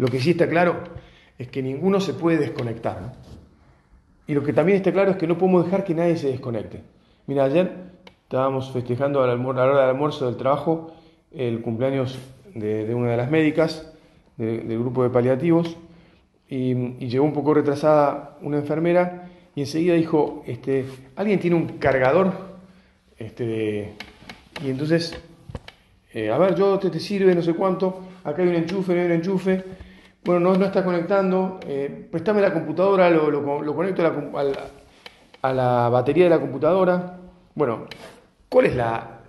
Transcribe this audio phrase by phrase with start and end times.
[0.00, 0.80] Lo que sí está claro
[1.36, 3.12] es que ninguno se puede desconectar.
[4.26, 6.80] Y lo que también está claro es que no podemos dejar que nadie se desconecte.
[7.26, 7.70] Mira, ayer
[8.22, 10.94] estábamos festejando a la hora del almuerzo del trabajo
[11.30, 12.18] el cumpleaños
[12.54, 13.92] de, una de las médicas
[14.38, 15.76] del grupo de paliativos
[16.48, 16.74] y,
[17.06, 22.32] llegó un poco retrasada una enfermera y enseguida dijo, este, ¿alguien tiene un cargador?
[23.18, 23.92] Este,
[24.64, 25.14] y entonces,
[26.14, 29.00] eh, a ver, yo te, te sirve, no sé cuánto, acá hay un enchufe, no
[29.00, 29.62] hay un enchufe,
[30.24, 34.52] bueno, no, no está conectando, eh, préstame la computadora, lo, conecto a la,
[35.42, 37.18] a la batería de la computadora.
[37.54, 37.86] Bueno,
[38.48, 39.20] ¿cuál es la,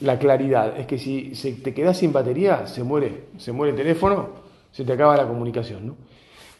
[0.00, 0.78] la claridad?
[0.78, 4.28] Es que si se te quedas sin batería, se muere, se muere el teléfono,
[4.70, 5.86] se te acaba la comunicación.
[5.86, 5.96] ¿no?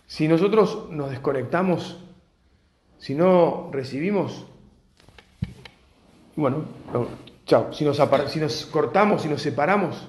[0.07, 1.99] Si nosotros nos desconectamos,
[2.97, 4.47] si no recibimos,
[6.35, 6.65] bueno,
[7.45, 10.09] chao, si nos, si nos cortamos, si nos separamos,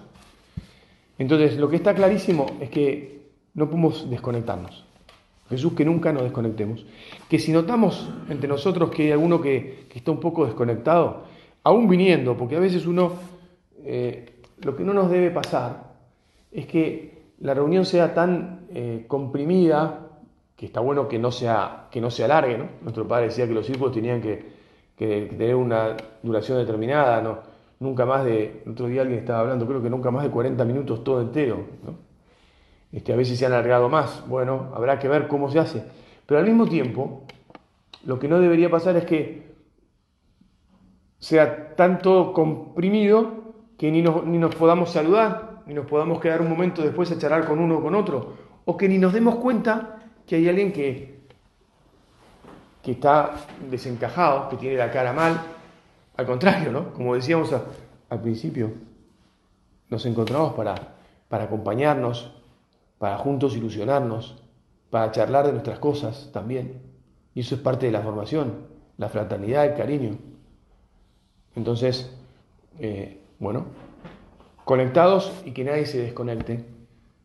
[1.20, 3.20] entonces lo que está clarísimo es que
[3.54, 4.86] no podemos desconectarnos.
[5.50, 6.86] Jesús que nunca nos desconectemos.
[7.28, 11.24] Que si notamos entre nosotros que hay alguno que, está un poco desconectado,
[11.64, 13.14] aún viniendo, porque a veces uno,
[13.84, 15.90] eh, lo que no nos debe pasar
[16.52, 20.08] es que la reunión sea tan eh, comprimida,
[20.56, 22.66] que está bueno que no, sea, que no se alargue, ¿no?
[22.82, 24.60] Nuestro padre decía que los hijos tenían que,
[24.98, 27.40] tener una duración determinada, ¿no?
[27.80, 31.04] Nunca más de, otro día alguien estaba hablando, creo que nunca más de 40 minutos
[31.04, 31.66] todo entero.
[32.92, 35.84] Este, a veces se han alargado más, bueno, habrá que ver cómo se hace.
[36.26, 37.24] Pero al mismo tiempo,
[38.06, 39.50] lo que no debería pasar es que
[41.20, 46.50] sea tanto comprimido que ni nos, ni nos podamos saludar, ni nos podamos quedar un
[46.50, 48.34] momento después a charlar con uno o con otro,
[48.66, 51.20] o que ni nos demos cuenta que hay alguien que,
[52.84, 53.36] que está
[53.70, 55.40] desencajado, que tiene la cara mal.
[56.20, 56.92] Al contrario, ¿no?
[56.92, 57.50] Como decíamos
[58.10, 58.74] al principio,
[59.88, 60.76] nos encontramos para,
[61.30, 62.34] para acompañarnos,
[62.98, 64.44] para juntos ilusionarnos,
[64.90, 66.82] para charlar de nuestras cosas también.
[67.34, 70.18] Y eso es parte de la formación, la fraternidad, el cariño.
[71.56, 72.14] Entonces,
[72.80, 73.68] eh, bueno,
[74.66, 76.66] conectados y que nadie se desconecte.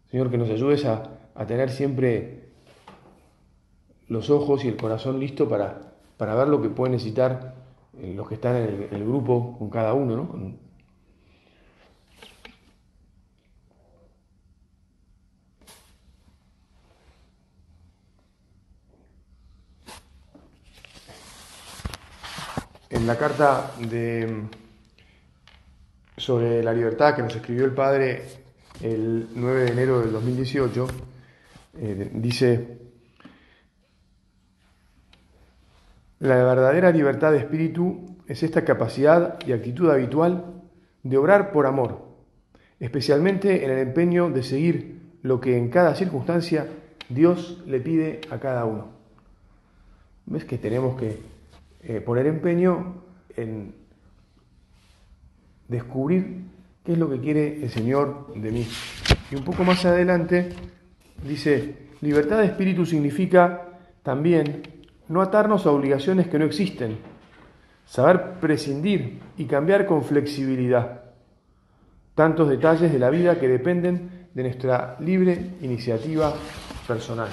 [0.09, 1.11] Señor, que nos ayudes a,
[1.49, 2.51] tener siempre
[4.07, 7.64] los ojos y el corazón listo para, para ver lo que pueden necesitar
[8.03, 10.65] los que están en el, en el grupo con cada uno, ¿no?
[22.91, 24.45] En la carta de,
[26.17, 28.23] sobre la libertad que nos escribió el Padre
[28.81, 30.87] el 9 de enero del 2018,
[31.77, 32.84] eh, dice,
[36.21, 40.63] la verdadera libertad de espíritu es esta capacidad y actitud habitual
[41.03, 42.03] de obrar por amor,
[42.81, 46.67] especialmente en el empeño de seguir lo que en cada circunstancia
[47.09, 48.89] Dios le pide a cada uno.
[50.27, 51.19] ¿Ves que tenemos que
[51.83, 53.03] eh, poner empeño
[53.37, 53.75] en
[55.69, 56.45] descubrir
[56.85, 58.67] qué es lo que quiere el Señor de mí.
[59.31, 60.51] Y un poco más adelante
[61.27, 63.69] dice, libertad de espíritu significa
[64.03, 64.63] también
[65.09, 66.99] no atarnos a obligaciones que no existen,
[67.85, 71.03] saber prescindir y cambiar con flexibilidad.
[72.15, 76.33] Tantos detalles de la vida que dependen de nuestra libre iniciativa
[76.87, 77.29] personal.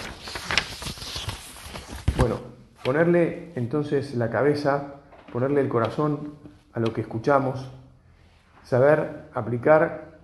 [2.18, 2.52] Bueno,
[2.84, 4.96] Ponerle entonces la cabeza,
[5.32, 6.34] ponerle el corazón
[6.74, 7.70] a lo que escuchamos,
[8.64, 10.18] saber aplicar,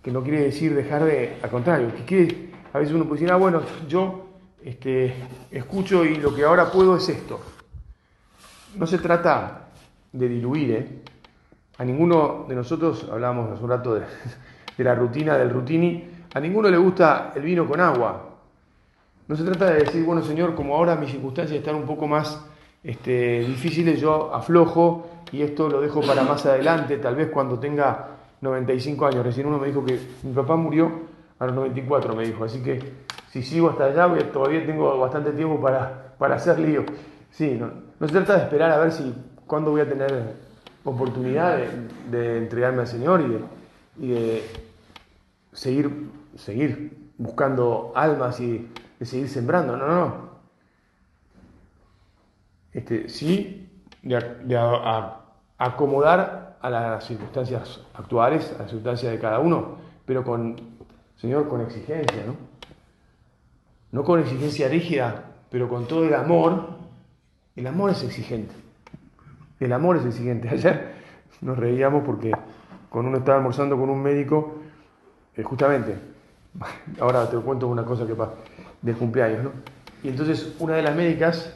[0.00, 3.32] que no quiere decir dejar de, al contrario, que quiere, a veces uno puede decir,
[3.32, 4.23] ah, bueno, yo
[4.64, 5.14] este,
[5.50, 7.38] escucho y lo que ahora puedo es esto.
[8.76, 9.68] No se trata
[10.10, 10.98] de diluir, ¿eh?
[11.76, 13.94] A ninguno de nosotros, hablábamos hace un rato
[14.76, 18.30] de, la rutina, del rutini, a ninguno le gusta el vino con agua,
[19.26, 22.44] no se trata de decir, bueno Señor, como ahora mis circunstancias están un poco más
[22.82, 28.08] este, difíciles, yo aflojo y esto lo dejo para más adelante, tal vez cuando tenga
[28.40, 29.24] 95 años.
[29.24, 30.90] Recién uno me dijo que mi papá murió
[31.38, 33.03] a los 94, me dijo, así que
[33.34, 36.84] si sigo hasta allá, todavía tengo bastante tiempo para, para hacer lío.
[37.32, 39.12] Sí, no, se trata de esperar a ver si
[39.44, 40.36] cuándo voy a tener
[40.84, 41.58] oportunidad
[42.12, 43.22] de, entregarme al Señor
[43.98, 44.42] y de, de
[45.52, 48.70] seguir, seguir buscando almas y
[49.00, 50.30] de seguir sembrando, no, no.
[52.72, 53.68] Este, sí,
[54.00, 54.56] de,
[55.58, 60.54] acomodar a las circunstancias actuales, a las circunstancias de cada uno, pero con,
[61.16, 62.53] Señor, con exigencia, ¿no?
[63.94, 66.68] No con exigencia rígida, pero con todo el amor.
[67.54, 68.52] El amor es exigente.
[69.60, 70.48] El amor es exigente.
[70.50, 70.94] Ayer
[71.40, 72.32] nos reíamos porque
[72.90, 74.56] con uno estaba almorzando con un médico,
[75.36, 75.96] eh, justamente,
[77.00, 78.32] Ahora te cuento una cosa que pasa
[78.82, 79.52] del cumpleaños, ¿no?
[80.02, 81.54] Y entonces una de las médicas,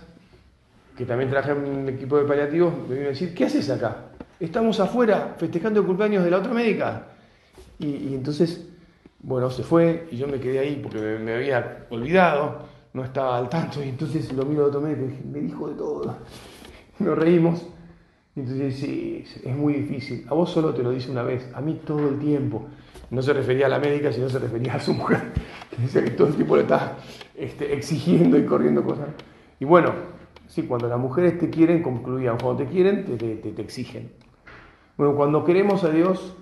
[0.97, 3.97] que también trabaja en un equipo de paliativos, me vino a decir, ¿qué haces acá?
[4.39, 7.07] Estamos afuera festejando el cumpleaños de la otra médica.
[7.79, 8.68] Y, entonces,
[9.21, 12.61] bueno, se fue y yo me quedé ahí porque me, había olvidado,
[12.93, 13.83] no estaba al tanto.
[13.83, 16.17] Y entonces lo miro al otro médico y dije, me dijo de todo.
[16.99, 17.67] Nos reímos.
[18.37, 20.25] Y entonces, sí, es muy difícil.
[20.29, 22.67] A vos solo te lo dice una vez, a mí todo el tiempo.
[23.11, 25.33] No se refería a la médica, sino se refería a su mujer.
[25.79, 26.99] Decía que todo el tiempo le está
[27.35, 29.09] este, exigiendo y corriendo cosas.
[29.59, 29.93] Y bueno,
[30.47, 34.13] sí, cuando las mujeres te quieren, concluían, cuando te quieren, te, exigen.
[34.97, 36.35] Bueno, cuando queremos a Dios,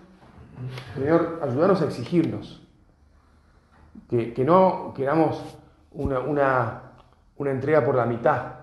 [0.94, 2.65] Señor, ayúdanos a exigirnos.
[4.08, 5.42] Que, no queramos
[5.92, 6.82] una, una,
[7.50, 8.54] entrega por la mitad.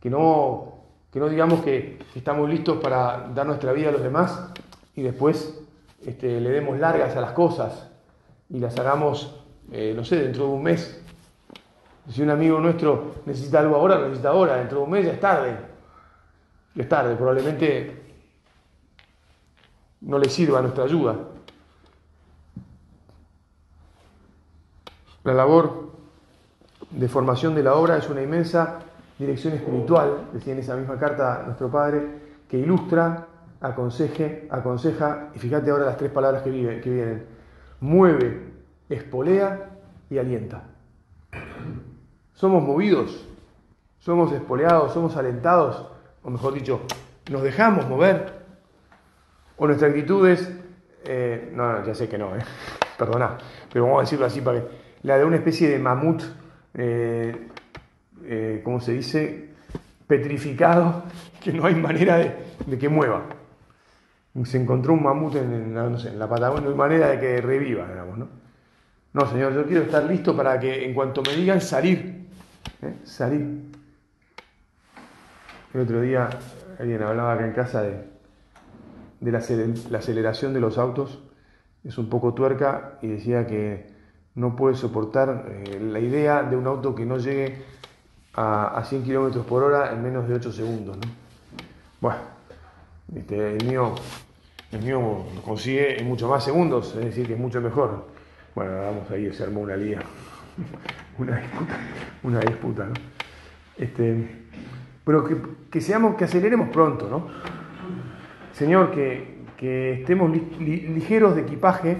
[0.00, 0.74] Que no,
[1.12, 4.52] que no digamos que estamos listos para dar nuestra vida a los demás
[4.94, 5.60] y después
[6.04, 7.90] este, le demos largas a las cosas
[8.48, 9.42] y las hagamos,
[9.72, 11.02] eh, no sé, dentro de un mes.
[12.08, 15.20] Si un amigo nuestro necesita algo ahora, lo necesita ahora, dentro de un mes es
[15.20, 15.56] tarde.
[16.74, 18.00] Ya es tarde, probablemente
[20.00, 21.16] no le sirva nuestra ayuda.
[25.24, 25.90] La labor
[26.90, 28.78] de formación de la obra es una inmensa
[29.18, 32.06] dirección espiritual, decía en esa misma carta nuestro Padre,
[32.48, 33.26] que ilustra,
[33.60, 36.50] aconseje, aconseja, y fíjate ahora las tres palabras que,
[36.80, 37.26] que vienen,
[37.80, 38.50] mueve,
[38.88, 39.68] espolea
[40.08, 40.62] y alienta.
[42.32, 43.28] Somos movidos,
[43.98, 45.86] somos espoleados, somos alentados,
[46.22, 46.80] o mejor dicho,
[47.30, 48.40] nos dejamos mover.
[49.58, 50.50] O nuestra actitud es,
[51.04, 52.40] eh, no, no, ya sé que no, eh,
[52.98, 53.36] perdona,
[53.70, 56.22] pero vamos a decirlo así para que, la de una especie de mamut,
[56.74, 57.48] eh,
[58.24, 59.50] eh ¿cómo se dice?
[60.06, 61.04] Petrificado,
[61.42, 63.24] que no hay manera de, que mueva.
[64.44, 68.28] Se encontró un mamut en, la Patagonia, no hay manera de que reviva, digamos, ¿no?
[69.12, 72.20] No, Señor, yo quiero estar listo para que en cuanto me digan salir,
[72.82, 72.94] ¿Eh?
[73.04, 73.70] Salir.
[75.74, 76.30] El otro día
[76.78, 79.38] alguien hablaba acá en casa de la,
[79.98, 81.22] aceleración de los autos.
[81.84, 83.89] Es un poco tuerca y decía que
[84.34, 87.62] no puede soportar eh, la idea de un auto que no llegue
[88.34, 90.98] a, 100 km por hora en menos de 8 segundos.
[92.00, 92.18] Bueno,
[93.14, 93.94] este, el, mío,
[94.72, 98.06] el mío lo consigue en mucho más segundos, es decir, que es mucho mejor.
[98.54, 100.00] Bueno, vamos ahí, se armó una lía
[101.18, 101.78] una disputa,
[102.22, 102.94] una disputa, ¿no?
[103.76, 104.28] Este,
[105.04, 105.24] pero
[105.70, 107.28] que, seamos, que aceleremos pronto, ¿no?
[108.52, 109.40] Señor, que,
[110.00, 111.98] estemos ligeros de equipaje,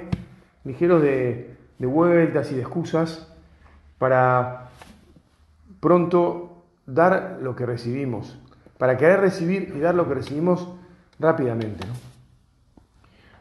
[0.65, 1.50] ligeros de,
[1.87, 3.27] vueltas y de excusas
[3.99, 4.71] para
[5.81, 8.39] pronto dar lo que recibimos,
[8.79, 10.69] para querer recibir y dar lo que recibimos
[11.19, 11.87] rápidamente.
[11.87, 11.93] ¿no?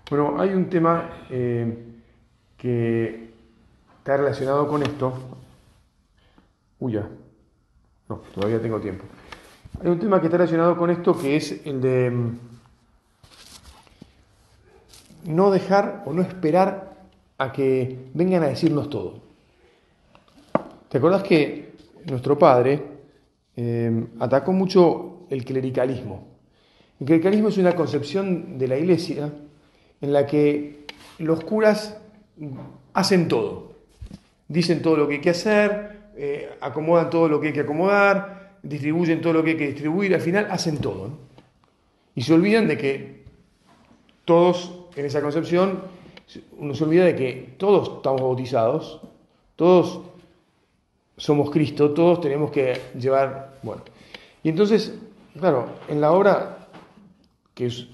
[0.10, 1.86] Bueno, hay un tema eh,
[2.58, 3.34] que
[4.00, 5.14] está relacionado con esto,
[6.80, 7.08] Uy, ya.
[8.08, 9.04] No, todavía tengo tiempo.
[9.82, 12.40] Hay un tema que está relacionado con esto que es el de mm,
[15.26, 16.89] no dejar o no esperar
[17.40, 19.22] a que vengan a decirnos todo.
[20.90, 21.72] ¿Te acordás que
[22.06, 22.82] nuestro padre
[23.56, 26.28] em, atacó mucho el clericalismo?
[27.00, 29.32] El clericalismo es una concepción de la iglesia
[30.02, 30.86] en la que
[31.20, 31.98] los curas
[32.94, 33.74] hacen todo,
[34.48, 38.58] dicen todo lo que hay que hacer, eh, acomodan todo lo que hay que acomodar,
[38.64, 41.12] distribuyen todo lo que hay que distribuir, al final hacen todo.
[42.16, 43.24] Y se olvidan de que
[44.26, 45.99] todos, en esa concepción,
[46.58, 49.02] uno se olvida de que todos estamos bautizados,
[49.56, 50.02] todos
[51.18, 53.82] somos Cristo, todos tenemos que llevar, bueno.
[54.44, 54.94] Y entonces,
[55.38, 56.68] claro, en la obra,
[57.54, 57.88] que es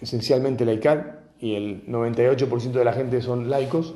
[0.00, 3.94] esencialmente laical, y el 98% de la gente son laicos,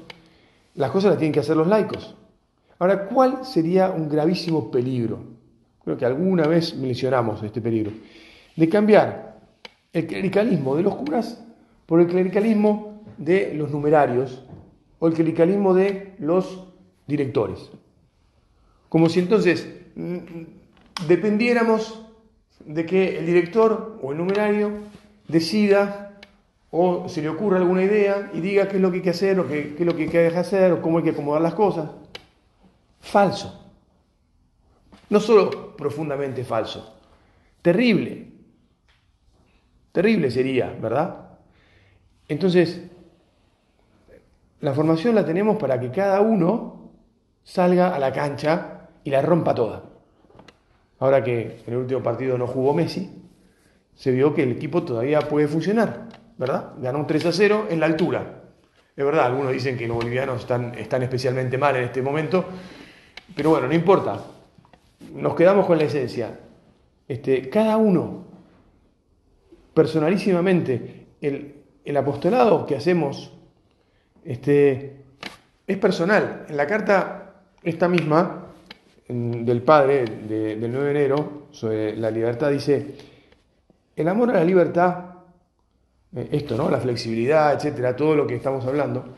[0.75, 2.15] las cosas las tienen que hacer los laicos.
[2.79, 5.21] Ahora, ¿cuál sería un gravísimo peligro?
[5.85, 7.93] Creo que alguna vez mencionamos este peligro.
[8.57, 9.39] De cambiar
[9.93, 11.43] el clericalismo de los curas
[11.87, 14.45] por el clericalismo de los numerarios
[14.99, 16.69] o el clericalismo de los
[17.07, 17.71] directores.
[18.89, 20.19] Como si entonces mm,
[21.09, 22.01] dependiéramos
[22.65, 24.73] de que el director o el numerario
[25.29, 26.19] decida
[26.71, 29.39] o se le ocurra alguna idea y diga qué es lo que hay que hacer
[29.39, 31.43] o qué, qué es lo que hay que dejar hacer o cómo hay que acomodar
[31.43, 31.91] las cosas
[33.05, 33.61] falso.
[35.11, 36.99] No solo profundamente falso,
[37.63, 38.33] terrible.
[39.93, 41.29] Terrible sería, ¿verdad?
[42.27, 42.83] Entonces,
[44.65, 46.91] la formación la tenemos para que cada uno
[47.43, 49.83] salga a la cancha y la rompa toda.
[51.01, 53.11] Ahora que en el último partido no jugó Messi,
[53.95, 56.73] se vio que el equipo todavía puede funcionar, ¿verdad?
[56.79, 58.43] Ganó un 3 a 0 en la altura.
[58.97, 62.47] Es verdad, algunos dicen que los bolivianos están, están especialmente mal en este momento,
[63.37, 64.19] pero bueno, no importa.
[65.13, 66.41] Nos quedamos con la esencia.
[67.07, 68.25] Este, cada uno,
[69.75, 73.35] personalísimamente, el, el apostolado que hacemos
[74.25, 74.97] este,
[75.67, 76.47] es personal.
[76.49, 78.47] En la carta esta misma
[79.09, 82.95] del Padre del 9 de enero sobre la libertad dice,
[83.97, 85.05] el amor a la libertad,
[86.15, 86.71] eh, esto, ¿no?
[86.71, 89.15] La flexibilidad, etcétera, todo lo que estamos hablando,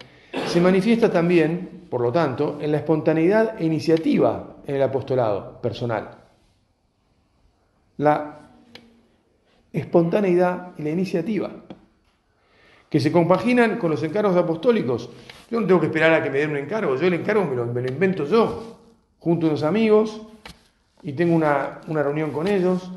[0.47, 6.19] se manifiesta también, por lo tanto, en la espontaneidad e iniciativa en el apostolado personal.
[7.99, 8.51] La
[9.73, 11.51] espontaneidad y la iniciativa,
[12.89, 15.11] que se compaginan con los encargos apostólicos.
[15.51, 17.57] Yo no tengo que esperar a que me den un encargo, yo el encargo me
[17.57, 18.79] lo, me lo invento yo,
[19.19, 20.23] junto a unos amigos,
[21.03, 22.91] y tengo una, una reunión con ellos,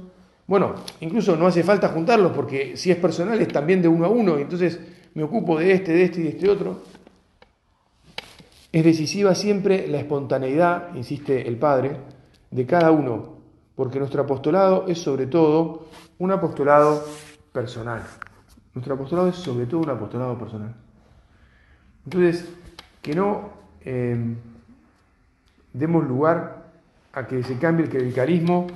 [0.49, 4.09] bueno, incluso no hace falta juntarlos porque si es personal es también de uno a
[4.09, 4.79] uno, y entonces
[5.13, 6.81] me ocupo de este, de este y de este otro.
[8.71, 11.97] Es decisiva siempre la espontaneidad, insiste el Padre,
[12.49, 13.37] de cada uno,
[13.75, 15.85] porque nuestro apostolado es sobre todo
[16.17, 17.05] un apostolado
[17.51, 18.01] personal.
[18.73, 20.75] Nuestro apostolado es sobre todo un apostolado personal.
[22.05, 22.47] Entonces,
[23.01, 23.49] que no
[23.81, 24.35] eh,
[25.73, 26.65] demos lugar
[27.13, 28.67] a que se cambie el clericalismo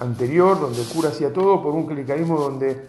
[0.00, 2.86] anterior, donde el cura hacía todo, por un clericalismo donde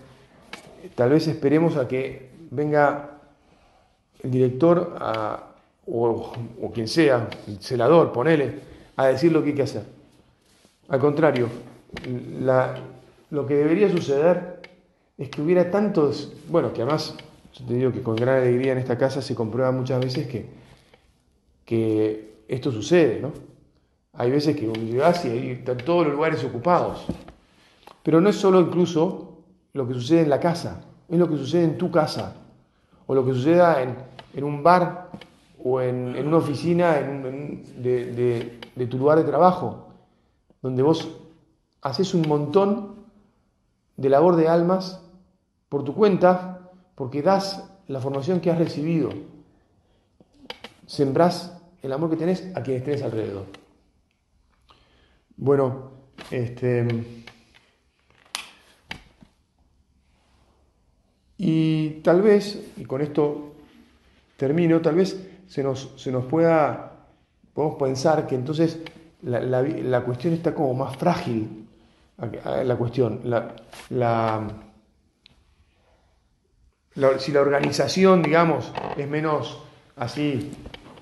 [0.96, 3.10] tal vez esperemos a que venga
[4.22, 4.98] el director
[5.86, 8.60] o, quien sea, el celador, ponele,
[8.96, 9.84] a decir lo que hay que hacer.
[10.90, 11.48] Al contrario,
[13.30, 14.53] lo que debería suceder
[15.24, 17.16] es que hubiera tantos, bueno, que además,
[17.54, 20.50] yo te digo que con gran alegría en esta casa se comprueba muchas veces que,
[21.64, 23.32] que esto sucede, ¿no?
[24.14, 27.06] Hay veces que llegas y están todos los lugares ocupados.
[28.04, 29.38] Pero no es solo incluso
[29.72, 32.36] lo que sucede en la casa, es lo que sucede en tu casa,
[33.08, 35.10] o lo que suceda en, un bar
[35.64, 39.88] o en, una oficina de, de tu lugar de trabajo,
[40.62, 41.08] donde vos
[41.82, 42.96] haces un montón
[43.96, 45.03] de labor de almas
[45.74, 49.10] por tu cuenta, porque das la formación que has recibido,
[50.86, 53.48] sembrás el amor que tenés a quienes tenés alrededor.
[55.36, 55.94] Bueno,
[56.30, 56.86] este.
[61.40, 63.56] Y tal vez, y con esto
[64.38, 67.08] termino, tal vez se nos, se nos pueda,
[67.52, 68.80] podemos pensar que entonces
[69.24, 71.68] la, cuestión está como más frágil,
[72.64, 73.56] la cuestión, la,
[77.18, 79.60] si la organización, digamos, es menos
[79.96, 80.52] así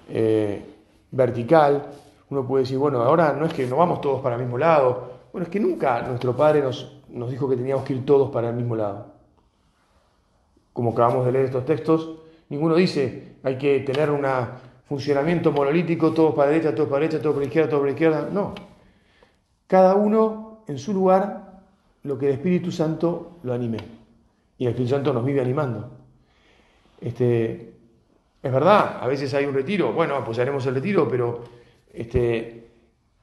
[0.10, 0.66] eh,
[1.12, 1.88] vertical,
[2.30, 5.12] uno puede decir, bueno, ahora no es que no vamos todos para el mismo lado.
[5.34, 8.50] Bueno, es que nunca nuestro Padre nos, nos dijo que teníamos que ir todos para
[8.50, 9.08] el mismo lado.
[10.74, 12.20] Como acabamos de leer estos textos,
[12.50, 14.26] ninguno dice hay que tener un
[14.86, 18.30] funcionamiento monolítico, todos para derecha, todos para derecha, todos para izquierda, todos para izquierda.
[18.32, 18.54] No.
[19.68, 21.62] Cada uno en su lugar,
[22.04, 24.01] lo que el Espíritu Santo lo anime.
[24.62, 25.90] Y el Espíritu Santo nos vive animando.
[27.02, 27.74] Este,
[28.44, 31.44] es verdad, a veces hay un retiro, bueno, pues haremos el retiro, pero
[31.92, 32.70] este,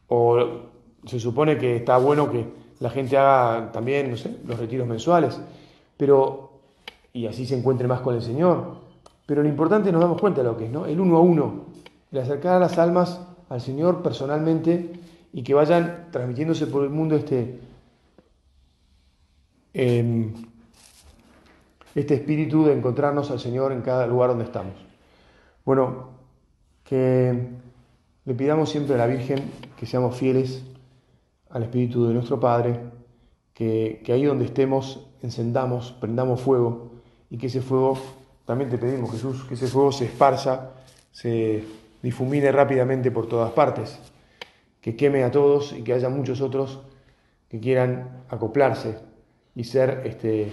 [0.09, 0.37] o
[1.07, 2.45] se supone que está bueno que
[2.81, 5.41] la gente haga también, no sé, los retiros mensuales,
[5.97, 6.55] pero,
[7.13, 8.79] y así se encuentre más con el Señor.
[9.25, 10.87] Pero lo importante nos damos cuenta de lo que es, ¿no?
[10.87, 11.67] El uno a uno,
[12.11, 14.91] el acercar a las almas al Señor personalmente
[15.33, 17.61] y que vayan transmitiéndose por el mundo este,
[19.73, 20.33] em,
[21.95, 24.75] este espíritu de encontrarnos al Señor en cada lugar donde estamos.
[25.65, 26.11] Bueno,
[26.85, 27.49] que
[28.25, 30.63] le pidamos siempre a la Virgen que seamos fieles
[31.51, 32.79] al Espíritu de nuestro Padre,
[33.55, 36.91] que, ahí donde estemos encendamos, prendamos fuego
[37.31, 37.99] y que ese fuego,
[38.45, 40.73] también te pedimos Jesús, que ese fuego se esparza,
[41.11, 41.65] se
[42.03, 43.99] difumine rápidamente por todas partes,
[44.81, 46.81] que queme a todos y que haya muchos otros
[47.49, 48.99] que quieran acoplarse
[49.55, 50.53] y ser este,